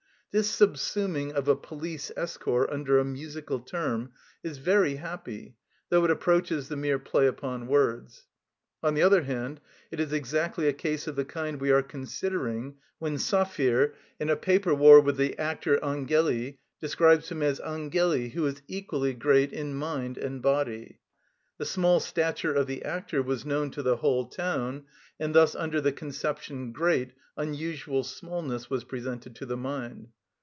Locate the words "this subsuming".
0.33-1.33